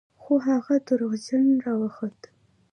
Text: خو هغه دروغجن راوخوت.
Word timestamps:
خو 0.21 0.33
هغه 0.47 0.75
دروغجن 0.87 1.47
راوخوت. 1.65 2.21